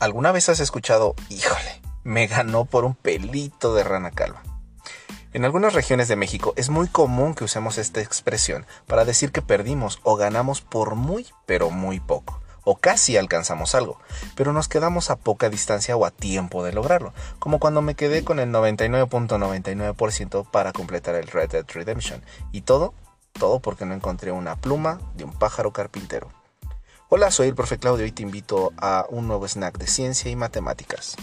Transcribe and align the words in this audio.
¿Alguna 0.00 0.32
vez 0.32 0.48
has 0.48 0.60
escuchado, 0.60 1.14
híjole, 1.28 1.82
me 2.04 2.26
ganó 2.26 2.64
por 2.64 2.86
un 2.86 2.94
pelito 2.94 3.74
de 3.74 3.84
rana 3.84 4.10
calva? 4.10 4.42
En 5.34 5.44
algunas 5.44 5.74
regiones 5.74 6.08
de 6.08 6.16
México 6.16 6.54
es 6.56 6.70
muy 6.70 6.88
común 6.88 7.34
que 7.34 7.44
usemos 7.44 7.76
esta 7.76 8.00
expresión 8.00 8.64
para 8.86 9.04
decir 9.04 9.30
que 9.30 9.42
perdimos 9.42 10.00
o 10.02 10.16
ganamos 10.16 10.62
por 10.62 10.94
muy, 10.94 11.26
pero 11.44 11.68
muy 11.68 12.00
poco, 12.00 12.40
o 12.64 12.76
casi 12.76 13.18
alcanzamos 13.18 13.74
algo, 13.74 14.00
pero 14.36 14.54
nos 14.54 14.68
quedamos 14.68 15.10
a 15.10 15.16
poca 15.16 15.50
distancia 15.50 15.98
o 15.98 16.06
a 16.06 16.10
tiempo 16.10 16.64
de 16.64 16.72
lograrlo, 16.72 17.12
como 17.38 17.58
cuando 17.58 17.82
me 17.82 17.94
quedé 17.94 18.24
con 18.24 18.40
el 18.40 18.48
99.99% 18.48 20.50
para 20.50 20.72
completar 20.72 21.14
el 21.14 21.26
Red 21.26 21.50
Dead 21.50 21.66
Redemption, 21.68 22.22
y 22.52 22.62
todo, 22.62 22.94
todo 23.34 23.60
porque 23.60 23.84
no 23.84 23.92
encontré 23.92 24.32
una 24.32 24.56
pluma 24.56 24.98
de 25.14 25.24
un 25.24 25.38
pájaro 25.38 25.74
carpintero. 25.74 26.39
Hola, 27.12 27.32
soy 27.32 27.48
el 27.48 27.56
profe 27.56 27.76
Claudio 27.76 28.06
y 28.06 28.12
te 28.12 28.22
invito 28.22 28.72
a 28.76 29.04
un 29.08 29.26
nuevo 29.26 29.44
snack 29.48 29.78
de 29.78 29.88
ciencia 29.88 30.30
y 30.30 30.36
matemáticas. 30.36 31.16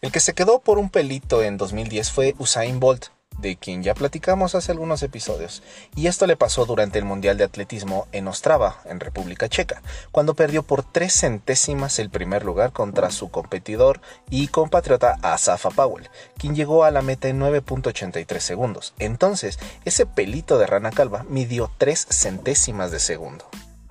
El 0.00 0.10
que 0.10 0.20
se 0.20 0.32
quedó 0.32 0.60
por 0.60 0.78
un 0.78 0.88
pelito 0.88 1.42
en 1.42 1.58
2010 1.58 2.12
fue 2.12 2.34
Usain 2.38 2.80
Bolt, 2.80 3.08
de 3.38 3.56
quien 3.56 3.82
ya 3.82 3.94
platicamos 3.94 4.54
hace 4.54 4.72
algunos 4.72 5.02
episodios, 5.02 5.62
y 5.94 6.06
esto 6.06 6.26
le 6.26 6.36
pasó 6.36 6.66
durante 6.66 6.98
el 6.98 7.04
Mundial 7.04 7.36
de 7.36 7.44
Atletismo 7.44 8.08
en 8.12 8.28
Ostrava, 8.28 8.80
en 8.86 9.00
República 9.00 9.48
Checa, 9.48 9.82
cuando 10.12 10.34
perdió 10.34 10.62
por 10.62 10.82
tres 10.82 11.12
centésimas 11.12 11.98
el 11.98 12.10
primer 12.10 12.44
lugar 12.44 12.72
contra 12.72 13.10
su 13.10 13.30
competidor 13.30 14.00
y 14.30 14.48
compatriota 14.48 15.18
Asafa 15.22 15.70
Powell, 15.70 16.08
quien 16.38 16.54
llegó 16.54 16.84
a 16.84 16.90
la 16.90 17.02
meta 17.02 17.28
en 17.28 17.40
9.83 17.40 18.38
segundos. 18.40 18.94
Entonces, 18.98 19.58
ese 19.84 20.06
pelito 20.06 20.58
de 20.58 20.66
rana 20.66 20.90
calva 20.90 21.24
midió 21.28 21.70
tres 21.78 22.06
centésimas 22.10 22.90
de 22.90 22.98
segundo. 22.98 23.46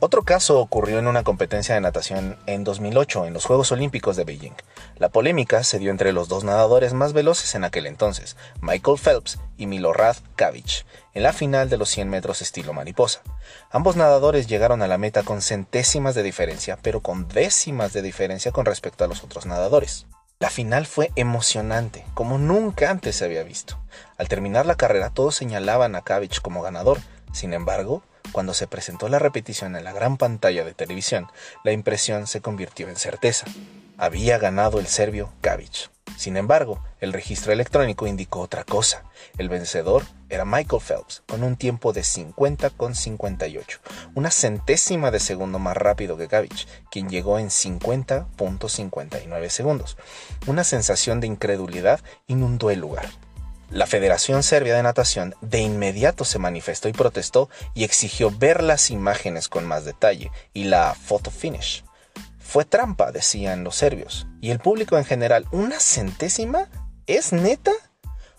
Otro 0.00 0.22
caso 0.22 0.60
ocurrió 0.60 1.00
en 1.00 1.08
una 1.08 1.24
competencia 1.24 1.74
de 1.74 1.80
natación 1.80 2.36
en 2.46 2.62
2008 2.62 3.26
en 3.26 3.34
los 3.34 3.44
Juegos 3.44 3.72
Olímpicos 3.72 4.14
de 4.14 4.22
Beijing. 4.22 4.54
La 4.96 5.08
polémica 5.08 5.64
se 5.64 5.80
dio 5.80 5.90
entre 5.90 6.12
los 6.12 6.28
dos 6.28 6.44
nadadores 6.44 6.92
más 6.92 7.12
veloces 7.12 7.56
en 7.56 7.64
aquel 7.64 7.84
entonces, 7.84 8.36
Michael 8.60 8.96
Phelps 8.96 9.40
y 9.56 9.66
Milorad 9.66 10.16
Kavic, 10.36 10.86
en 11.14 11.24
la 11.24 11.32
final 11.32 11.68
de 11.68 11.78
los 11.78 11.88
100 11.88 12.10
metros 12.10 12.42
estilo 12.42 12.72
mariposa. 12.72 13.22
Ambos 13.72 13.96
nadadores 13.96 14.46
llegaron 14.46 14.82
a 14.82 14.86
la 14.86 14.98
meta 14.98 15.24
con 15.24 15.42
centésimas 15.42 16.14
de 16.14 16.22
diferencia, 16.22 16.78
pero 16.80 17.00
con 17.00 17.26
décimas 17.26 17.92
de 17.92 18.02
diferencia 18.02 18.52
con 18.52 18.66
respecto 18.66 19.02
a 19.02 19.08
los 19.08 19.24
otros 19.24 19.46
nadadores. 19.46 20.06
La 20.38 20.48
final 20.48 20.86
fue 20.86 21.10
emocionante, 21.16 22.04
como 22.14 22.38
nunca 22.38 22.90
antes 22.90 23.16
se 23.16 23.24
había 23.24 23.42
visto. 23.42 23.76
Al 24.16 24.28
terminar 24.28 24.64
la 24.64 24.76
carrera 24.76 25.10
todos 25.10 25.34
señalaban 25.34 25.96
a 25.96 26.02
Kavic 26.02 26.40
como 26.40 26.62
ganador, 26.62 26.98
sin 27.32 27.52
embargo, 27.52 28.04
cuando 28.32 28.54
se 28.54 28.66
presentó 28.66 29.08
la 29.08 29.18
repetición 29.18 29.76
en 29.76 29.84
la 29.84 29.92
gran 29.92 30.16
pantalla 30.16 30.64
de 30.64 30.74
televisión, 30.74 31.26
la 31.64 31.72
impresión 31.72 32.26
se 32.26 32.40
convirtió 32.40 32.88
en 32.88 32.96
certeza. 32.96 33.46
Había 33.96 34.38
ganado 34.38 34.78
el 34.78 34.86
serbio 34.86 35.32
Kavic. 35.40 35.90
Sin 36.16 36.36
embargo, 36.36 36.82
el 37.00 37.12
registro 37.12 37.52
electrónico 37.52 38.06
indicó 38.06 38.40
otra 38.40 38.64
cosa. 38.64 39.04
El 39.36 39.48
vencedor 39.48 40.04
era 40.28 40.44
Michael 40.44 40.82
Phelps, 40.82 41.22
con 41.28 41.44
un 41.44 41.56
tiempo 41.56 41.92
de 41.92 42.00
50,58, 42.00 43.78
una 44.14 44.30
centésima 44.30 45.10
de 45.10 45.20
segundo 45.20 45.58
más 45.58 45.76
rápido 45.76 46.16
que 46.16 46.28
Kavic, 46.28 46.66
quien 46.90 47.08
llegó 47.08 47.38
en 47.38 47.50
50.59 47.50 49.48
segundos. 49.48 49.96
Una 50.46 50.64
sensación 50.64 51.20
de 51.20 51.28
incredulidad 51.28 52.00
inundó 52.26 52.70
el 52.70 52.80
lugar. 52.80 53.08
La 53.70 53.86
Federación 53.86 54.42
Serbia 54.42 54.74
de 54.74 54.82
Natación 54.82 55.34
de 55.42 55.60
inmediato 55.60 56.24
se 56.24 56.38
manifestó 56.38 56.88
y 56.88 56.92
protestó 56.92 57.50
y 57.74 57.84
exigió 57.84 58.30
ver 58.30 58.62
las 58.62 58.90
imágenes 58.90 59.48
con 59.48 59.66
más 59.66 59.84
detalle 59.84 60.30
y 60.54 60.64
la 60.64 60.94
photo 60.94 61.30
finish. 61.30 61.84
Fue 62.38 62.64
trampa, 62.64 63.12
decían 63.12 63.64
los 63.64 63.76
serbios, 63.76 64.26
y 64.40 64.52
el 64.52 64.58
público 64.58 64.96
en 64.96 65.04
general, 65.04 65.44
¿una 65.52 65.80
centésima? 65.80 66.70
¿Es 67.06 67.34
neta? 67.34 67.72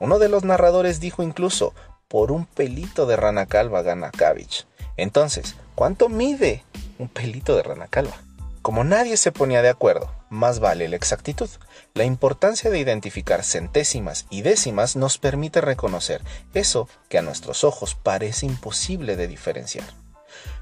Uno 0.00 0.18
de 0.18 0.28
los 0.28 0.42
narradores 0.42 0.98
dijo 0.98 1.22
incluso, 1.22 1.72
por 2.08 2.32
un 2.32 2.44
pelito 2.44 3.06
de 3.06 3.14
rana 3.14 3.46
calva 3.46 3.82
gana 3.82 4.10
Kavic. 4.10 4.66
Entonces, 4.96 5.54
¿cuánto 5.76 6.08
mide 6.08 6.64
un 6.98 7.08
pelito 7.08 7.54
de 7.54 7.62
rana 7.62 7.86
calva? 7.86 8.16
Como 8.62 8.84
nadie 8.84 9.16
se 9.16 9.32
ponía 9.32 9.60
de 9.60 9.68
acuerdo, 9.68 10.14
más 10.30 10.60
vale 10.60 10.88
la 10.88 10.94
exactitud. 10.94 11.50
La 11.94 12.04
importancia 12.04 12.70
de 12.70 12.78
identificar 12.78 13.42
centésimas 13.42 14.26
y 14.30 14.42
décimas 14.42 14.94
nos 14.94 15.18
permite 15.18 15.60
reconocer 15.60 16.22
eso 16.54 16.88
que 17.08 17.18
a 17.18 17.22
nuestros 17.22 17.64
ojos 17.64 17.96
parece 17.96 18.46
imposible 18.46 19.16
de 19.16 19.26
diferenciar. 19.26 19.84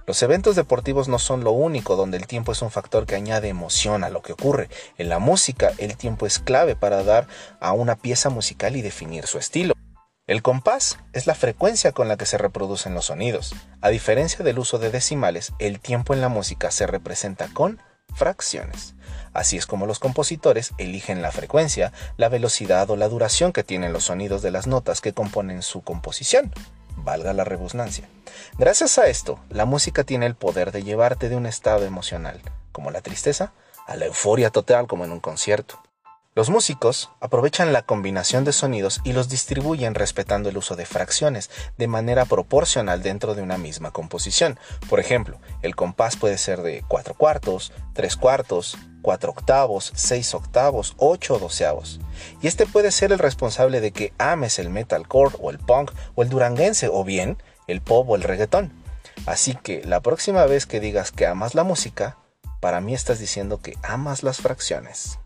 Los 0.06 0.22
eventos 0.22 0.56
deportivos 0.56 1.08
no 1.08 1.18
son 1.18 1.44
lo 1.44 1.52
único 1.52 1.94
donde 1.94 2.16
el 2.16 2.26
tiempo 2.26 2.52
es 2.52 2.62
un 2.62 2.70
factor 2.70 3.04
que 3.04 3.16
añade 3.16 3.48
emoción 3.48 4.02
a 4.02 4.08
lo 4.08 4.22
que 4.22 4.32
ocurre. 4.32 4.70
En 4.96 5.10
la 5.10 5.18
música, 5.18 5.72
el 5.76 5.94
tiempo 5.98 6.24
es 6.24 6.38
clave 6.38 6.76
para 6.76 7.04
dar 7.04 7.28
a 7.60 7.72
una 7.72 7.96
pieza 7.96 8.30
musical 8.30 8.76
y 8.76 8.82
definir 8.82 9.26
su 9.26 9.36
estilo. 9.36 9.74
El 10.26 10.42
compás 10.42 10.98
es 11.12 11.26
la 11.26 11.34
frecuencia 11.34 11.92
con 11.92 12.08
la 12.08 12.16
que 12.16 12.24
se 12.24 12.38
reproducen 12.38 12.94
los 12.94 13.06
sonidos. 13.06 13.54
A 13.82 13.90
diferencia 13.90 14.42
del 14.42 14.58
uso 14.58 14.78
de 14.78 14.90
decimales, 14.90 15.52
el 15.58 15.80
tiempo 15.80 16.14
en 16.14 16.22
la 16.22 16.28
música 16.28 16.70
se 16.70 16.86
representa 16.86 17.48
con 17.52 17.78
fracciones. 18.14 18.94
Así 19.32 19.56
es 19.56 19.66
como 19.66 19.86
los 19.86 19.98
compositores 19.98 20.72
eligen 20.78 21.22
la 21.22 21.30
frecuencia, 21.30 21.92
la 22.16 22.28
velocidad 22.28 22.90
o 22.90 22.96
la 22.96 23.08
duración 23.08 23.52
que 23.52 23.62
tienen 23.62 23.92
los 23.92 24.04
sonidos 24.04 24.42
de 24.42 24.50
las 24.50 24.66
notas 24.66 25.00
que 25.00 25.12
componen 25.12 25.62
su 25.62 25.82
composición. 25.82 26.52
Valga 26.96 27.32
la 27.32 27.44
rebusnancia. 27.44 28.08
Gracias 28.58 28.98
a 28.98 29.06
esto, 29.06 29.38
la 29.48 29.64
música 29.64 30.04
tiene 30.04 30.26
el 30.26 30.34
poder 30.34 30.72
de 30.72 30.82
llevarte 30.82 31.28
de 31.28 31.36
un 31.36 31.46
estado 31.46 31.84
emocional, 31.84 32.40
como 32.72 32.90
la 32.90 33.00
tristeza, 33.00 33.52
a 33.86 33.96
la 33.96 34.06
euforia 34.06 34.50
total 34.50 34.86
como 34.86 35.04
en 35.04 35.12
un 35.12 35.20
concierto. 35.20 35.80
Los 36.36 36.48
músicos 36.48 37.10
aprovechan 37.18 37.72
la 37.72 37.82
combinación 37.82 38.44
de 38.44 38.52
sonidos 38.52 39.00
y 39.02 39.14
los 39.14 39.28
distribuyen 39.28 39.96
respetando 39.96 40.48
el 40.48 40.56
uso 40.56 40.76
de 40.76 40.86
fracciones 40.86 41.50
de 41.76 41.88
manera 41.88 42.24
proporcional 42.24 43.02
dentro 43.02 43.34
de 43.34 43.42
una 43.42 43.58
misma 43.58 43.90
composición. 43.90 44.56
Por 44.88 45.00
ejemplo, 45.00 45.40
el 45.62 45.74
compás 45.74 46.16
puede 46.16 46.38
ser 46.38 46.62
de 46.62 46.84
4 46.86 47.14
cuartos, 47.14 47.72
3 47.94 48.16
cuartos, 48.16 48.78
4 49.02 49.30
octavos, 49.30 49.90
6 49.96 50.34
octavos, 50.34 50.94
8 50.98 51.40
doceavos. 51.40 51.98
Y 52.40 52.46
este 52.46 52.64
puede 52.64 52.92
ser 52.92 53.10
el 53.10 53.18
responsable 53.18 53.80
de 53.80 53.90
que 53.90 54.12
ames 54.18 54.60
el 54.60 54.70
metalcore 54.70 55.34
o 55.40 55.50
el 55.50 55.58
punk 55.58 55.90
o 56.14 56.22
el 56.22 56.28
duranguense 56.28 56.88
o 56.88 57.02
bien 57.02 57.42
el 57.66 57.80
pop 57.80 58.08
o 58.08 58.14
el 58.14 58.22
reggaetón. 58.22 58.72
Así 59.26 59.56
que 59.56 59.82
la 59.84 60.00
próxima 60.00 60.46
vez 60.46 60.66
que 60.66 60.78
digas 60.78 61.10
que 61.10 61.26
amas 61.26 61.56
la 61.56 61.64
música, 61.64 62.18
para 62.60 62.80
mí 62.80 62.94
estás 62.94 63.18
diciendo 63.18 63.60
que 63.60 63.76
amas 63.82 64.22
las 64.22 64.36
fracciones. 64.36 65.18